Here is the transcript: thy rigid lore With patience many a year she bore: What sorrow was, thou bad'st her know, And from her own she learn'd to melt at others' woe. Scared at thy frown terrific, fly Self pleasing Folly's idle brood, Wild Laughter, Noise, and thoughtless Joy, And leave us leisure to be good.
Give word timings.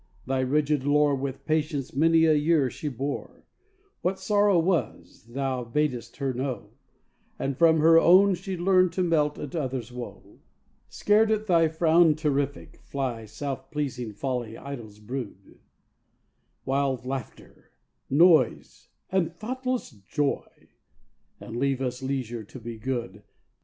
thy 0.25 0.39
rigid 0.39 0.83
lore 0.83 1.13
With 1.13 1.45
patience 1.45 1.93
many 1.95 2.25
a 2.25 2.33
year 2.33 2.71
she 2.71 2.87
bore: 2.89 3.43
What 4.01 4.19
sorrow 4.19 4.57
was, 4.57 5.25
thou 5.29 5.63
bad'st 5.63 6.17
her 6.17 6.33
know, 6.33 6.71
And 7.37 7.55
from 7.55 7.81
her 7.81 7.99
own 7.99 8.33
she 8.33 8.57
learn'd 8.57 8.93
to 8.93 9.03
melt 9.03 9.37
at 9.37 9.55
others' 9.55 9.91
woe. 9.91 10.39
Scared 10.89 11.29
at 11.29 11.45
thy 11.45 11.67
frown 11.67 12.15
terrific, 12.15 12.77
fly 12.77 13.25
Self 13.25 13.69
pleasing 13.69 14.11
Folly's 14.11 14.57
idle 14.57 14.89
brood, 15.05 15.59
Wild 16.65 17.05
Laughter, 17.05 17.69
Noise, 18.09 18.89
and 19.11 19.31
thoughtless 19.31 19.91
Joy, 19.91 20.69
And 21.39 21.57
leave 21.57 21.79
us 21.79 22.01
leisure 22.01 22.43
to 22.45 22.59
be 22.59 22.79
good. 22.79 23.21